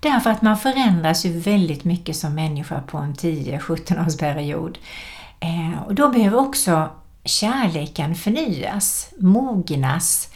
Därför 0.00 0.30
att 0.30 0.42
man 0.42 0.58
förändras 0.58 1.26
ju 1.26 1.38
väldigt 1.38 1.84
mycket 1.84 2.16
som 2.16 2.34
människa 2.34 2.80
på 2.80 2.98
en 2.98 3.14
10-17 3.14 4.06
års 4.06 4.16
period. 4.16 4.78
Eh, 5.40 5.82
och 5.86 5.94
då 5.94 6.08
behöver 6.08 6.38
också 6.38 6.88
kärleken 7.24 8.14
förnyas, 8.14 9.12
mognas, 9.18 10.28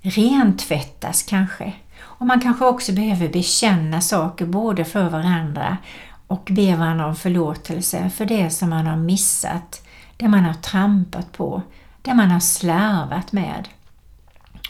rentvättas 0.00 1.22
kanske. 1.22 1.72
Och 2.00 2.26
man 2.26 2.40
kanske 2.40 2.64
också 2.64 2.92
behöver 2.92 3.28
bekänna 3.28 4.00
saker 4.00 4.46
både 4.46 4.84
för 4.84 5.08
varandra 5.08 5.76
och 6.30 6.48
ber 6.50 6.76
varandra 6.76 7.06
om 7.06 7.16
förlåtelse 7.16 8.10
för 8.10 8.26
det 8.26 8.50
som 8.50 8.70
man 8.70 8.86
har 8.86 8.96
missat, 8.96 9.86
det 10.16 10.28
man 10.28 10.44
har 10.44 10.54
trampat 10.54 11.32
på, 11.32 11.62
det 12.02 12.14
man 12.14 12.30
har 12.30 12.40
slarvat 12.40 13.32
med. 13.32 13.68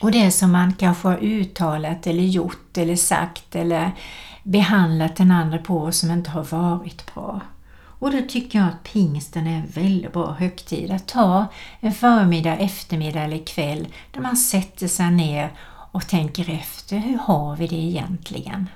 Och 0.01 0.13
det 0.13 0.31
som 0.31 0.53
man 0.53 0.75
kanske 0.75 1.09
har 1.09 1.19
uttalat 1.19 2.07
eller 2.07 2.23
gjort 2.23 2.79
eller 2.79 2.97
sagt 2.97 3.57
eller 3.57 3.91
behandlat 4.43 5.17
den 5.17 5.31
andra 5.31 5.59
på 5.59 5.93
som 5.93 6.11
inte 6.11 6.31
har 6.31 6.45
varit 6.45 7.15
bra. 7.15 7.41
Och 7.73 8.11
då 8.13 8.21
tycker 8.29 8.59
jag 8.59 8.69
att 8.69 8.93
pingsten 8.93 9.47
är 9.47 9.57
en 9.57 9.67
väldigt 9.67 10.13
bra 10.13 10.33
högtid 10.33 10.91
att 10.91 11.09
ta 11.09 11.47
en 11.81 11.93
förmiddag, 11.93 12.57
eftermiddag 12.57 13.21
eller 13.21 13.47
kväll 13.47 13.89
där 14.13 14.21
man 14.21 14.37
sätter 14.37 14.89
sig 14.89 15.11
ner 15.11 15.53
och 15.93 16.07
tänker 16.07 16.51
efter, 16.51 16.99
hur 16.99 17.19
har 17.19 17.57
vi 17.57 17.67
det 17.67 17.77
egentligen? 17.77 18.69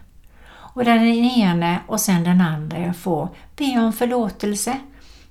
Och 0.74 0.84
där 0.84 0.98
den 0.98 1.24
ene 1.24 1.78
och 1.86 2.00
sen 2.00 2.24
den 2.24 2.40
andra 2.40 2.94
får 2.94 3.28
be 3.56 3.78
om 3.78 3.92
förlåtelse 3.92 4.78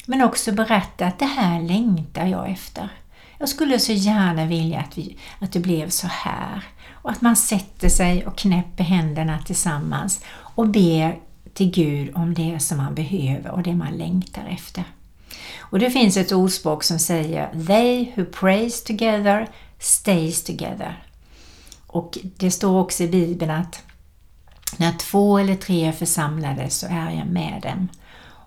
men 0.06 0.22
också 0.22 0.52
berätta 0.52 1.06
att 1.06 1.20
det 1.20 1.26
här 1.26 1.62
längtar 1.62 2.26
jag 2.26 2.50
efter. 2.50 2.90
Jag 3.38 3.50
skulle 3.50 3.80
så 3.80 3.92
gärna 3.92 4.46
vilja 4.46 4.80
att, 4.80 4.98
vi, 4.98 5.18
att 5.40 5.52
det 5.52 5.60
blev 5.60 5.90
så 5.90 6.08
här. 6.08 6.64
Och 6.92 7.12
att 7.12 7.22
man 7.22 7.36
sätter 7.36 7.90
sig 7.90 8.26
och 8.26 8.38
knäpper 8.38 8.84
händerna 8.84 9.40
tillsammans 9.40 10.24
och 10.34 10.70
ber 10.70 11.20
till 11.54 11.72
Gud 11.72 12.16
om 12.16 12.34
det 12.34 12.60
som 12.60 12.78
man 12.78 12.96
behöver 12.96 13.52
och 13.52 13.64
det 13.64 13.76
man 13.76 13.94
längtar 13.98 14.48
efter. 14.50 14.84
Och 15.60 15.80
det 15.80 15.90
finns 15.90 16.18
ett 16.18 16.32
ordspråk 16.32 16.84
som 16.84 17.00
säger 17.00 17.66
They 17.68 18.12
who 18.16 18.26
prays 18.26 18.84
together 18.84 19.48
stays 19.80 20.44
together. 20.44 21.04
Och 21.88 22.18
det 22.38 22.52
står 22.52 22.80
också 22.80 23.04
i 23.04 23.08
Bibeln 23.08 23.52
att 23.52 23.84
när 24.80 24.92
två 24.92 25.38
eller 25.38 25.56
tre 25.56 25.86
är 25.86 25.92
församlade 25.92 26.70
så 26.70 26.88
är 26.88 27.12
jag 27.12 27.28
med 27.28 27.62
dem. 27.62 27.88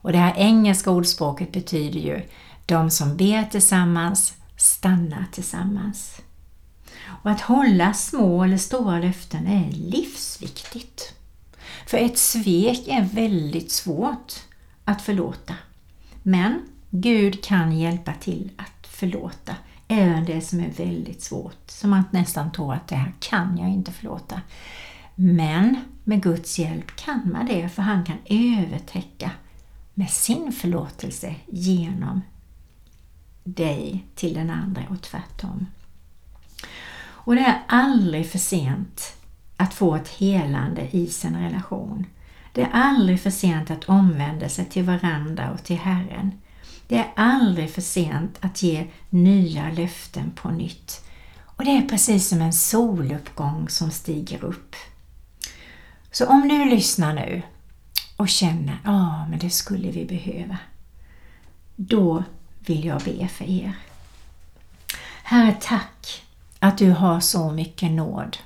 Och 0.02 0.12
det 0.12 0.18
här 0.18 0.34
engelska 0.36 0.90
ordspråket 0.90 1.52
betyder 1.52 2.00
ju 2.00 2.22
de 2.66 2.90
som 2.90 3.16
ber 3.16 3.44
tillsammans 3.44 4.34
stannar 4.56 5.24
tillsammans. 5.32 6.20
Och 7.22 7.30
att 7.30 7.40
hålla 7.40 7.92
små 7.92 8.44
eller 8.44 8.56
stora 8.56 8.98
löften 8.98 9.46
är 9.46 9.72
livsviktigt. 9.72 11.14
För 11.86 11.98
ett 11.98 12.18
svek 12.18 12.88
är 12.88 13.02
väldigt 13.02 13.72
svårt 13.72 14.32
att 14.84 15.02
förlåta. 15.02 15.54
Men 16.22 16.62
Gud 16.90 17.44
kan 17.44 17.78
hjälpa 17.78 18.12
till 18.12 18.50
att 18.56 18.86
förlåta 18.86 19.54
även 19.88 20.24
det 20.24 20.40
som 20.40 20.60
är 20.60 20.70
väldigt 20.70 21.22
svårt, 21.22 21.70
som 21.70 21.90
man 21.90 22.04
nästan 22.10 22.52
tror 22.52 22.74
att 22.74 22.88
det 22.88 22.96
här 22.96 23.12
kan 23.20 23.58
jag 23.58 23.68
inte 23.68 23.92
förlåta. 23.92 24.40
Men 25.18 25.76
med 26.04 26.22
Guds 26.22 26.58
hjälp 26.58 26.96
kan 26.96 27.32
man 27.32 27.46
det, 27.46 27.68
för 27.68 27.82
han 27.82 28.04
kan 28.04 28.18
övertäcka 28.24 29.30
med 29.94 30.10
sin 30.10 30.52
förlåtelse 30.52 31.34
genom 31.46 32.20
dig 33.44 34.06
till 34.14 34.34
den 34.34 34.50
andra 34.50 34.82
och 34.90 35.02
tvärtom. 35.02 35.66
Och 36.98 37.34
det 37.34 37.40
är 37.40 37.62
aldrig 37.68 38.30
för 38.30 38.38
sent 38.38 39.16
att 39.56 39.74
få 39.74 39.94
ett 39.94 40.08
helande 40.08 40.88
i 40.90 41.06
sin 41.06 41.36
relation. 41.36 42.06
Det 42.52 42.62
är 42.62 42.70
aldrig 42.72 43.20
för 43.20 43.30
sent 43.30 43.70
att 43.70 43.84
omvända 43.84 44.48
sig 44.48 44.64
till 44.64 44.84
varandra 44.84 45.50
och 45.50 45.64
till 45.64 45.78
Herren. 45.78 46.32
Det 46.88 46.98
är 46.98 47.12
aldrig 47.16 47.70
för 47.70 47.82
sent 47.82 48.38
att 48.40 48.62
ge 48.62 48.86
nya 49.10 49.70
löften 49.70 50.30
på 50.30 50.50
nytt. 50.50 51.04
Och 51.38 51.64
det 51.64 51.70
är 51.70 51.88
precis 51.88 52.28
som 52.28 52.40
en 52.40 52.52
soluppgång 52.52 53.68
som 53.68 53.90
stiger 53.90 54.44
upp. 54.44 54.76
Så 56.16 56.26
om 56.26 56.48
du 56.48 56.64
lyssnar 56.64 57.14
nu 57.14 57.42
och 58.16 58.28
känner, 58.28 58.80
ja 58.84 58.90
ah, 58.90 59.26
men 59.30 59.38
det 59.38 59.50
skulle 59.50 59.90
vi 59.90 60.04
behöva. 60.04 60.58
Då 61.76 62.24
vill 62.58 62.84
jag 62.84 63.02
be 63.02 63.28
för 63.28 63.44
er. 63.44 63.72
Herre, 65.22 65.56
tack 65.60 66.22
att 66.58 66.78
du 66.78 66.90
har 66.90 67.20
så 67.20 67.50
mycket 67.50 67.90
nåd. 67.90 68.36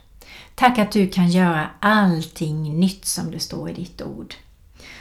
Tack 0.54 0.78
att 0.78 0.92
du 0.92 1.08
kan 1.08 1.30
göra 1.30 1.68
allting 1.80 2.80
nytt 2.80 3.04
som 3.04 3.30
det 3.30 3.40
står 3.40 3.70
i 3.70 3.72
ditt 3.72 4.02
ord. 4.02 4.34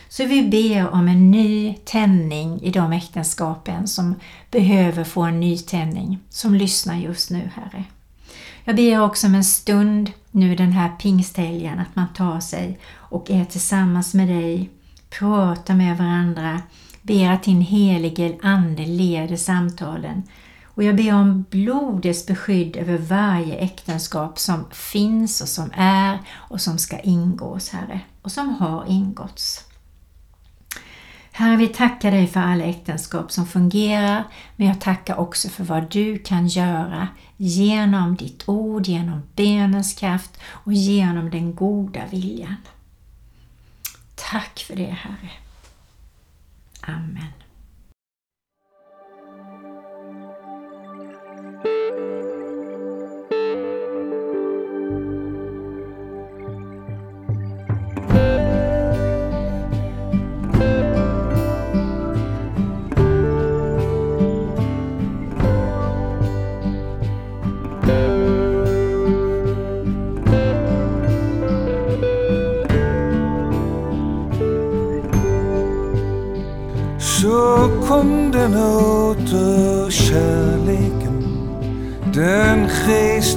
Så 0.09 0.25
vi 0.25 0.49
ber 0.49 0.89
om 0.89 1.07
en 1.07 1.31
ny 1.31 1.75
tändning 1.85 2.61
i 2.61 2.71
de 2.71 2.93
äktenskapen 2.93 3.87
som 3.87 4.15
behöver 4.51 5.03
få 5.03 5.21
en 5.21 5.39
ny 5.39 5.57
tändning, 5.57 6.19
som 6.29 6.55
lyssnar 6.55 6.95
just 6.95 7.29
nu, 7.29 7.51
Herre. 7.55 7.83
Jag 8.63 8.75
ber 8.75 9.01
också 9.01 9.27
om 9.27 9.35
en 9.35 9.43
stund 9.43 10.11
nu 10.31 10.55
den 10.55 10.71
här 10.71 10.89
pingsthelgen 10.89 11.79
att 11.79 11.95
man 11.95 12.13
tar 12.13 12.39
sig 12.39 12.79
och 12.95 13.31
är 13.31 13.45
tillsammans 13.45 14.13
med 14.13 14.27
dig, 14.27 14.69
pratar 15.09 15.75
med 15.75 15.97
varandra, 15.97 16.61
ber 17.01 17.29
att 17.29 17.43
din 17.43 17.61
helige 17.61 18.37
Ande 18.41 18.85
leder 18.85 19.37
samtalen 19.37 20.23
och 20.79 20.83
jag 20.83 20.95
ber 20.95 21.13
om 21.13 21.45
blodets 21.49 22.25
beskydd 22.25 22.75
över 22.75 22.97
varje 22.97 23.55
äktenskap 23.55 24.39
som 24.39 24.65
finns 24.71 25.41
och 25.41 25.47
som 25.47 25.71
är 25.75 26.19
och 26.31 26.61
som 26.61 26.77
ska 26.77 26.99
ingås, 26.99 27.69
Herre, 27.69 28.01
och 28.21 28.31
som 28.31 28.49
har 28.49 28.85
ingåtts. 28.87 29.68
Herre, 31.39 31.57
vi 31.57 31.67
tackar 31.67 32.11
dig 32.11 32.27
för 32.27 32.39
alla 32.39 32.63
äktenskap 32.63 33.31
som 33.31 33.45
fungerar, 33.45 34.23
men 34.55 34.67
jag 34.67 34.81
tackar 34.81 35.19
också 35.19 35.49
för 35.49 35.63
vad 35.63 35.91
du 35.91 36.19
kan 36.19 36.47
göra 36.47 37.07
genom 37.37 38.15
ditt 38.15 38.49
ord, 38.49 38.87
genom 38.87 39.21
benens 39.35 39.93
kraft 39.93 40.39
och 40.45 40.73
genom 40.73 41.29
den 41.29 41.55
goda 41.55 42.05
viljan. 42.11 42.55
Tack 44.15 44.59
för 44.59 44.75
det, 44.75 44.97
Herre. 45.01 45.31
Amen. 46.81 47.33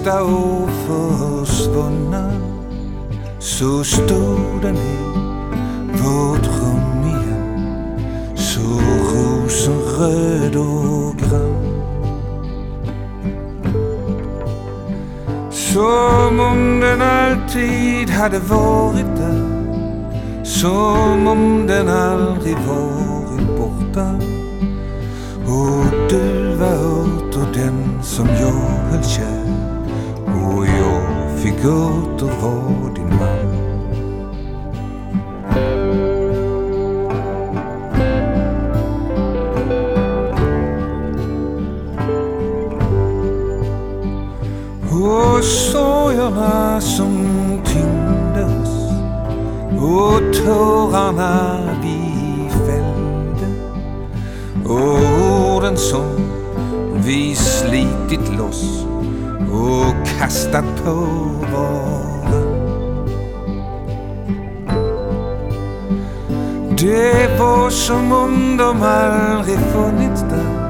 Sista 0.03 0.25
oförsvunna 0.25 2.33
Så 3.39 3.85
stod 3.85 4.63
den 4.63 4.77
i 4.77 4.97
vårt 5.93 6.47
rum 6.47 7.05
igen. 7.05 7.67
Så 8.37 8.61
rosenröd 9.13 10.57
och 10.57 11.17
grann 11.17 11.67
Som 15.51 16.41
om 16.41 16.81
den 16.81 17.03
alltid 17.03 18.11
hade 18.11 18.39
varit 18.39 19.17
där. 19.17 19.53
Som 20.45 21.27
om 21.27 21.67
den 21.67 21.89
aldrig 21.89 22.57
varit 22.57 23.59
borta. 23.59 24.11
Och 25.47 25.85
du 26.11 26.55
var 26.55 27.03
åter 27.03 27.47
den 27.55 28.03
som 28.03 28.27
jag 28.27 28.91
höll 28.91 29.05
kär 29.05 29.62
fick 31.43 31.65
åter 31.65 32.31
vara 32.43 32.95
din 32.95 33.09
man. 33.19 33.49
Och 44.91 45.45
sorgerna 45.45 46.81
som 46.81 47.17
tyngde 47.65 48.45
oss 48.45 48.93
och 49.83 50.45
tårarna 50.45 51.59
vi 51.83 52.51
fällde 52.51 53.47
och 54.65 55.57
orden 55.57 55.77
som 55.77 56.31
vi 57.07 57.35
slitit 57.35 58.37
loss 58.39 58.87
och 59.53 60.07
kastat 60.19 60.85
på 60.85 61.32
vara. 61.53 62.43
Det 66.79 67.39
var 67.39 67.71
som 67.71 68.13
om 68.13 68.57
de 68.57 68.83
aldrig 68.83 69.59
funnits 69.59 70.21
där 70.21 70.63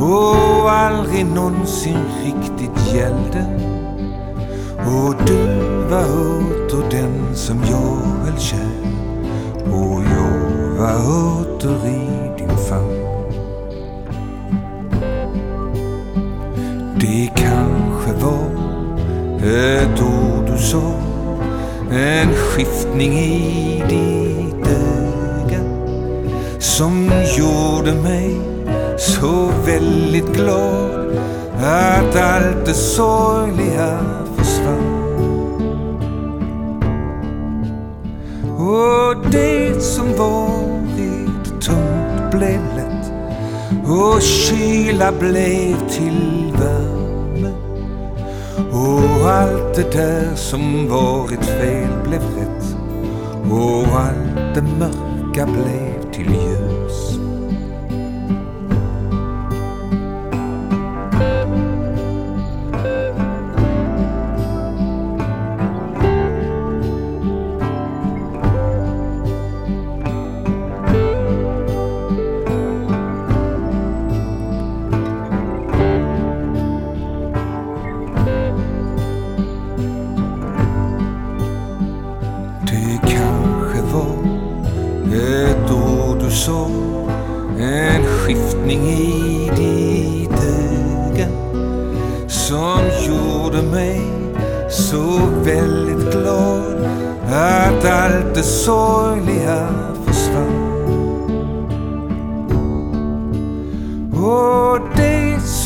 och 0.00 0.70
aldrig 0.70 1.26
någonsin 1.26 1.98
riktigt 2.24 2.94
gällde. 2.94 3.46
Och 4.86 5.14
du 5.26 5.46
var 5.90 6.04
åter 6.04 6.90
den 6.90 7.34
som 7.34 7.58
jag 7.70 8.24
höll 8.24 8.38
kär 8.38 8.86
och 9.72 10.02
jag 10.02 10.76
var 10.78 10.96
åter 11.40 11.86
i 11.86 12.38
din 12.38 12.58
famn. 12.68 13.06
Det 17.00 17.30
kanske 17.34 18.24
var 18.24 18.55
ett 19.46 20.02
ord 20.02 20.46
du 20.46 20.58
sa, 20.58 20.92
en 21.90 22.34
skiftning 22.34 23.18
i 23.18 23.82
ditt 23.88 24.66
öga 24.66 25.60
som 26.58 27.10
gjorde 27.38 27.94
mig 27.94 28.40
så 28.98 29.50
väldigt 29.66 30.36
glad 30.36 31.16
att 31.62 32.16
allt 32.16 32.66
det 32.66 32.74
sorgliga 32.74 33.98
försvann. 34.36 34.96
Och 38.58 39.30
det 39.30 39.82
som 39.82 40.06
varit 40.16 41.60
tungt 41.60 42.30
blev 42.30 42.60
lätt 42.76 43.12
och 43.88 44.22
kyla 44.22 45.12
blev 45.12 45.88
till 45.88 46.52
värme. 46.52 46.75
Allt 49.36 49.74
det 49.74 49.92
där 49.92 50.34
som 50.34 50.88
varit 50.88 51.44
fel 51.44 51.90
blev 52.08 52.20
rätt 52.20 52.76
och 53.50 54.00
allt 54.00 54.54
det 54.54 54.62
mörka 54.62 55.46
blev 55.46 56.12
till 56.12 56.26
ljus. 56.26 57.25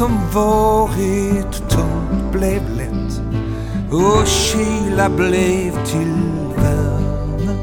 Som 0.01 0.19
varit 0.35 1.69
tungt 1.71 2.33
blev 2.33 2.77
lätt 2.77 3.23
och 3.93 4.27
kyla 4.27 5.11
blev 5.11 5.85
till 5.85 6.15
värme. 6.57 7.57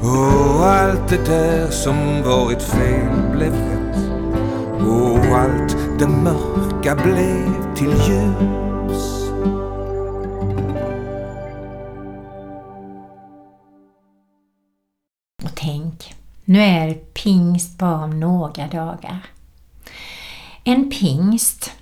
Och 0.00 0.66
allt 0.66 1.08
det 1.08 1.26
där 1.26 1.70
som 1.70 2.22
varit 2.22 2.62
fel 2.62 3.30
blev 3.32 3.52
rätt. 3.52 3.96
Och 4.80 5.38
allt 5.38 5.76
det 5.98 6.08
mörka 6.08 6.94
blev 6.94 7.74
till 7.76 7.90
ljus. 7.90 9.30
Och 15.44 15.54
tänk, 15.54 16.14
nu 16.44 16.60
är 16.60 16.86
det 16.86 17.14
pingst 17.14 17.78
bara 17.78 18.04
om 18.04 18.20
några 18.20 18.66
dagar. 18.66 19.37
En 20.68 20.90
pingst 20.90 21.72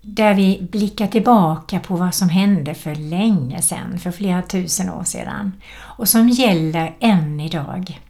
där 0.00 0.34
vi 0.34 0.68
blickar 0.72 1.06
tillbaka 1.06 1.80
på 1.80 1.96
vad 1.96 2.14
som 2.14 2.28
hände 2.28 2.74
för 2.74 2.94
länge 2.94 3.62
sedan, 3.62 3.98
för 3.98 4.10
flera 4.10 4.42
tusen 4.42 4.90
år 4.90 5.04
sedan 5.04 5.52
och 5.74 6.08
som 6.08 6.28
gäller 6.28 6.96
än 7.00 7.40
idag. 7.40 8.00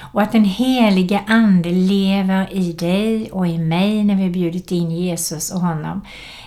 Och 0.00 0.22
att 0.22 0.32
den 0.32 0.44
heliga 0.44 1.24
Ande 1.26 1.70
lever 1.70 2.52
i 2.52 2.72
dig 2.72 3.30
och 3.30 3.46
i 3.46 3.58
mig 3.58 4.04
när 4.04 4.16
vi 4.16 4.30
bjudit 4.30 4.72
in 4.72 4.90
Jesus 4.90 5.50
och 5.50 5.60
honom, 5.60 6.00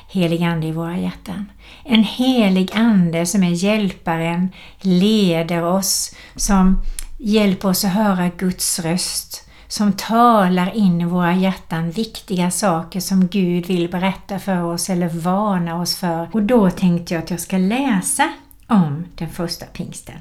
helig 0.09 0.43
Ande 0.43 0.67
i 0.67 0.71
våra 0.71 0.97
hjärtan. 0.97 1.51
En 1.83 2.03
helig 2.03 2.71
Ande 2.73 3.25
som 3.25 3.43
är 3.43 3.49
hjälparen, 3.49 4.49
leder 4.81 5.63
oss, 5.63 6.15
som 6.35 6.81
hjälper 7.17 7.69
oss 7.69 7.85
att 7.85 7.91
höra 7.91 8.29
Guds 8.37 8.79
röst, 8.79 9.46
som 9.67 9.93
talar 9.93 10.75
in 10.75 11.01
i 11.01 11.05
våra 11.05 11.35
hjärtan 11.35 11.91
viktiga 11.91 12.51
saker 12.51 12.99
som 12.99 13.27
Gud 13.27 13.65
vill 13.65 13.89
berätta 13.89 14.39
för 14.39 14.63
oss 14.63 14.89
eller 14.89 15.09
varna 15.09 15.81
oss 15.81 15.95
för. 15.95 16.29
Och 16.31 16.43
då 16.43 16.69
tänkte 16.69 17.13
jag 17.13 17.23
att 17.23 17.31
jag 17.31 17.39
ska 17.39 17.57
läsa 17.57 18.29
om 18.67 19.05
den 19.15 19.29
första 19.29 19.65
pingsten. 19.65 20.19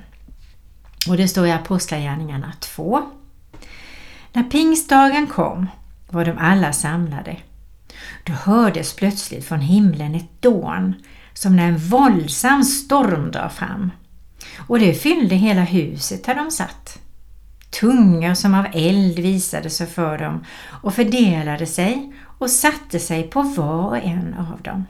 Och 1.09 1.17
det 1.17 1.29
står 1.29 1.47
i 1.47 1.53
Apostlagärningarna 1.53 2.53
2. 2.61 3.03
När 4.33 4.43
pingstdagen 4.43 5.27
kom 5.27 5.67
var 6.11 6.25
de 6.25 6.39
alla 6.39 6.73
samlade. 6.73 7.37
Då 8.25 8.33
hördes 8.33 8.97
plötsligt 8.97 9.45
från 9.45 9.61
himlen 9.61 10.15
ett 10.15 10.43
dån 10.43 10.95
som 11.35 11.57
när 11.57 11.69
en 11.69 11.79
våldsam 11.79 12.65
storm 12.65 13.31
drar 13.31 13.49
fram. 13.49 13.91
Och 14.57 14.79
det 14.79 14.95
fyllde 14.95 15.35
hela 15.35 15.61
huset 15.61 16.25
där 16.25 16.35
de 16.35 16.51
satt. 16.51 16.99
Tungor 17.81 18.35
som 18.35 18.55
av 18.55 18.67
eld 18.73 19.19
visade 19.19 19.71
sig 19.71 19.87
för 19.87 20.19
dem 20.19 20.45
och 20.83 20.95
fördelade 20.95 21.67
sig 21.67 22.13
och 22.39 22.51
satte 22.51 22.99
sig 22.99 23.23
på 23.23 23.43
var 23.43 23.87
och 23.89 23.97
en 23.97 24.35
av 24.35 24.63
dem. 24.63 24.85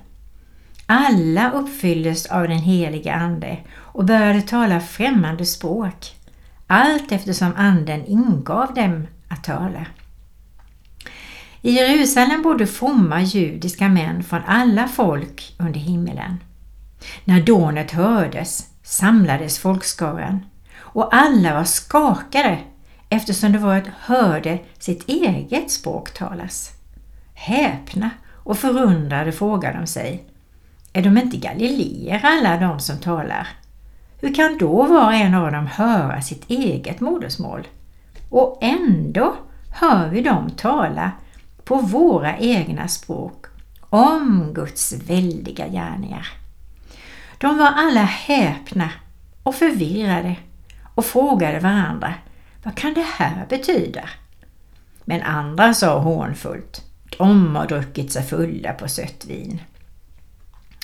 Alla 0.86 1.50
uppfylldes 1.50 2.26
av 2.26 2.48
den 2.48 2.58
heliga 2.58 3.14
Ande 3.14 3.58
och 3.76 4.04
började 4.04 4.42
tala 4.42 4.80
främmande 4.80 5.46
språk, 5.46 6.14
allt 6.66 7.12
eftersom 7.12 7.52
Anden 7.56 8.06
ingav 8.06 8.74
dem 8.74 9.06
att 9.28 9.44
tala. 9.44 9.86
I 11.62 11.70
Jerusalem 11.70 12.42
bodde 12.42 12.66
fromma 12.66 13.22
judiska 13.22 13.88
män 13.88 14.22
från 14.22 14.42
alla 14.46 14.88
folk 14.88 15.54
under 15.58 15.80
himmelen. 15.80 16.36
När 17.24 17.42
dånet 17.42 17.90
hördes 17.90 18.66
samlades 18.82 19.58
folkskaran 19.58 20.46
och 20.78 21.14
alla 21.14 21.54
var 21.54 21.64
skakade 21.64 22.58
eftersom 23.08 23.52
det 23.52 23.58
var 23.58 23.76
att 23.76 23.86
hörde 24.00 24.58
sitt 24.78 25.08
eget 25.08 25.70
språk 25.70 26.14
talas. 26.14 26.70
Häpna 27.34 28.10
och 28.32 28.58
förundrade 28.58 29.32
frågade 29.32 29.78
de 29.78 29.86
sig. 29.86 30.24
Är 30.92 31.02
de 31.02 31.18
inte 31.18 31.36
galileer 31.36 32.20
alla 32.24 32.56
de 32.56 32.80
som 32.80 32.98
talar? 32.98 33.48
Hur 34.20 34.34
kan 34.34 34.58
då 34.58 34.82
var 34.82 35.04
och 35.04 35.14
en 35.14 35.34
av 35.34 35.52
dem 35.52 35.66
höra 35.66 36.22
sitt 36.22 36.50
eget 36.50 37.00
modersmål? 37.00 37.66
Och 38.30 38.58
ändå 38.60 39.34
hör 39.70 40.08
vi 40.08 40.22
dem 40.22 40.50
tala 40.50 41.12
på 41.64 41.76
våra 41.76 42.38
egna 42.38 42.88
språk 42.88 43.46
om 43.80 44.52
Guds 44.54 44.92
väldiga 44.92 45.68
gärningar. 45.68 46.28
De 47.38 47.58
var 47.58 47.66
alla 47.66 48.02
häpna 48.02 48.90
och 49.42 49.54
förvirrade 49.54 50.36
och 50.94 51.04
frågade 51.04 51.60
varandra 51.60 52.14
vad 52.66 52.74
kan 52.74 52.94
det 52.94 53.06
här 53.16 53.46
betyda? 53.48 54.08
Men 55.04 55.22
andra 55.22 55.74
sa 55.74 55.98
hånfullt 55.98 56.82
de 57.18 57.56
har 57.56 57.66
druckit 57.66 58.12
sig 58.12 58.22
fulla 58.22 58.72
på 58.72 58.88
sött 58.88 59.24
vin. 59.28 59.62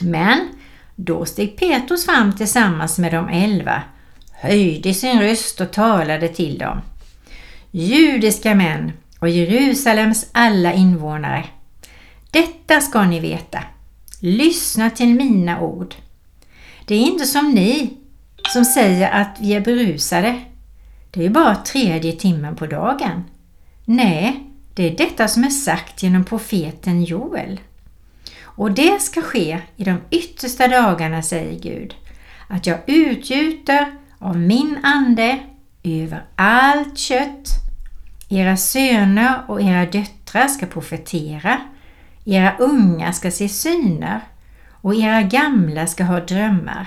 Men 0.02 0.48
då 0.96 1.24
steg 1.24 1.56
Petrus 1.56 2.06
fram 2.06 2.36
tillsammans 2.36 2.98
med 2.98 3.12
de 3.12 3.28
elva, 3.28 3.82
höjde 4.32 4.94
sin 4.94 5.20
röst 5.20 5.60
och 5.60 5.72
talade 5.72 6.28
till 6.28 6.58
dem. 6.58 6.80
Judiska 7.70 8.54
män 8.54 8.92
och 9.18 9.28
Jerusalems 9.28 10.26
alla 10.32 10.72
invånare. 10.72 11.44
Detta 12.30 12.80
ska 12.80 13.02
ni 13.02 13.20
veta. 13.20 13.64
Lyssna 14.20 14.90
till 14.90 15.14
mina 15.14 15.60
ord. 15.60 15.94
Det 16.86 16.94
är 16.94 17.00
inte 17.00 17.26
som 17.26 17.50
ni 17.50 17.96
som 18.52 18.64
säger 18.64 19.10
att 19.10 19.36
vi 19.40 19.54
är 19.54 19.60
berusade. 19.60 20.40
Det 21.14 21.26
är 21.26 21.30
bara 21.30 21.56
tredje 21.56 22.12
timmen 22.12 22.56
på 22.56 22.66
dagen. 22.66 23.24
Nej, 23.84 24.46
det 24.74 24.82
är 24.82 24.96
detta 24.96 25.28
som 25.28 25.44
är 25.44 25.50
sagt 25.50 26.02
genom 26.02 26.24
profeten 26.24 27.04
Joel. 27.04 27.60
Och 28.42 28.72
det 28.72 29.02
ska 29.02 29.22
ske 29.22 29.58
i 29.76 29.84
de 29.84 30.00
yttersta 30.10 30.68
dagarna, 30.68 31.22
säger 31.22 31.60
Gud, 31.60 31.94
att 32.48 32.66
jag 32.66 32.78
utgjuter 32.86 33.86
av 34.18 34.36
min 34.36 34.78
ande 34.82 35.38
över 35.82 36.24
allt 36.36 36.98
kött. 36.98 37.48
Era 38.28 38.56
söner 38.56 39.42
och 39.46 39.62
era 39.62 39.86
döttrar 39.86 40.48
ska 40.48 40.66
profetera, 40.66 41.60
era 42.24 42.56
unga 42.58 43.12
ska 43.12 43.30
se 43.30 43.48
syner 43.48 44.20
och 44.70 44.94
era 44.94 45.22
gamla 45.22 45.86
ska 45.86 46.04
ha 46.04 46.20
drömmar. 46.20 46.86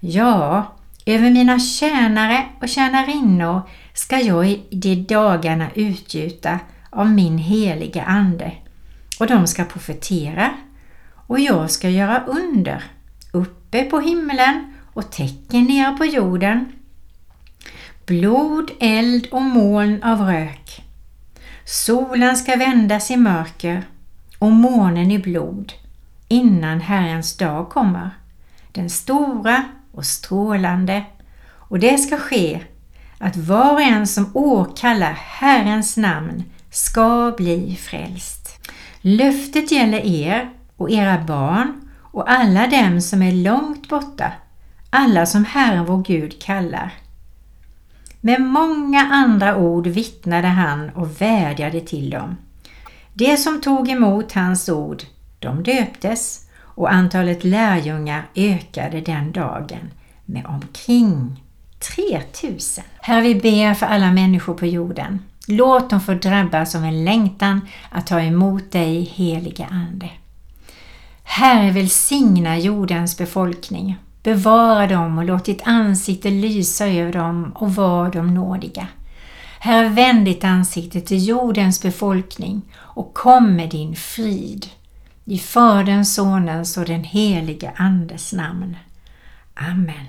Ja, 0.00 0.75
över 1.06 1.30
mina 1.30 1.58
tjänare 1.58 2.46
och 2.60 2.68
tjänarinnor 2.68 3.62
ska 3.92 4.20
jag 4.20 4.46
i 4.48 4.62
de 4.70 4.94
dagarna 4.94 5.70
utgjuta 5.74 6.58
av 6.90 7.10
min 7.10 7.38
heliga 7.38 8.02
ande 8.02 8.52
och 9.20 9.26
de 9.26 9.46
ska 9.46 9.64
profetera 9.64 10.50
och 11.12 11.40
jag 11.40 11.70
ska 11.70 11.88
göra 11.88 12.24
under 12.26 12.84
uppe 13.32 13.82
på 13.82 14.00
himlen 14.00 14.74
och 14.92 15.10
tecken 15.10 15.64
nere 15.64 15.96
på 15.96 16.04
jorden. 16.04 16.72
Blod, 18.06 18.70
eld 18.80 19.26
och 19.30 19.42
moln 19.42 20.02
av 20.02 20.20
rök. 20.20 20.82
Solen 21.64 22.36
ska 22.36 22.56
vändas 22.56 23.10
i 23.10 23.16
mörker 23.16 23.82
och 24.38 24.52
månen 24.52 25.10
i 25.10 25.18
blod 25.18 25.72
innan 26.28 26.80
Herrens 26.80 27.36
dag 27.36 27.68
kommer, 27.68 28.10
den 28.72 28.90
stora 28.90 29.64
och 29.96 30.04
strålande, 30.04 31.04
och 31.48 31.78
det 31.78 31.98
ska 31.98 32.18
ske 32.18 32.60
att 33.18 33.36
var 33.36 33.72
och 33.72 33.80
en 33.80 34.06
som 34.06 34.30
åkallar 34.34 35.12
Herrens 35.12 35.96
namn 35.96 36.44
ska 36.70 37.34
bli 37.36 37.76
frälst. 37.76 38.70
Löftet 39.00 39.72
gäller 39.72 40.06
er 40.06 40.50
och 40.76 40.90
era 40.90 41.24
barn 41.24 41.90
och 42.00 42.30
alla 42.30 42.66
dem 42.66 43.00
som 43.00 43.22
är 43.22 43.32
långt 43.32 43.88
borta, 43.88 44.32
alla 44.90 45.26
som 45.26 45.44
Herren 45.44 45.84
vår 45.84 46.02
Gud 46.02 46.42
kallar. 46.42 46.94
Med 48.20 48.40
många 48.40 49.00
andra 49.00 49.56
ord 49.56 49.86
vittnade 49.86 50.48
han 50.48 50.90
och 50.90 51.20
vädjade 51.20 51.80
till 51.80 52.10
dem. 52.10 52.36
De 53.12 53.36
som 53.36 53.60
tog 53.60 53.88
emot 53.88 54.32
hans 54.32 54.68
ord, 54.68 55.02
de 55.38 55.62
döptes 55.62 56.45
och 56.76 56.92
antalet 56.92 57.44
lärjungar 57.44 58.28
ökade 58.34 59.00
den 59.00 59.32
dagen 59.32 59.90
med 60.24 60.46
omkring 60.46 61.42
3000. 61.96 62.84
Herre, 63.00 63.20
vi 63.20 63.34
ber 63.34 63.74
för 63.74 63.86
alla 63.86 64.12
människor 64.12 64.54
på 64.54 64.66
jorden. 64.66 65.18
Låt 65.48 65.90
dem 65.90 66.00
få 66.00 66.14
drabbas 66.14 66.74
av 66.74 66.84
en 66.84 67.04
längtan 67.04 67.60
att 67.90 68.06
ta 68.06 68.20
emot 68.20 68.72
dig, 68.72 69.00
heliga 69.14 69.66
Ande. 69.66 70.10
Herre, 71.22 71.70
välsigna 71.70 72.58
jordens 72.58 73.18
befolkning. 73.18 73.96
Bevara 74.22 74.86
dem 74.86 75.18
och 75.18 75.24
låt 75.24 75.44
ditt 75.44 75.62
ansikte 75.64 76.30
lysa 76.30 76.86
över 76.86 77.12
dem 77.12 77.52
och 77.54 77.74
var 77.74 78.10
dem 78.10 78.34
nådiga. 78.34 78.86
Herre, 79.58 79.88
vänd 79.88 80.24
ditt 80.24 80.44
ansikte 80.44 81.00
till 81.00 81.28
jordens 81.28 81.82
befolkning 81.82 82.62
och 82.76 83.14
kom 83.14 83.56
med 83.56 83.70
din 83.70 83.96
frid. 83.96 84.66
I 85.28 85.38
Faderns, 85.38 86.14
Sonens 86.14 86.76
och 86.76 86.84
den 86.84 87.04
helige 87.04 87.72
Andes 87.76 88.32
namn. 88.32 88.76
Amen. 89.54 90.06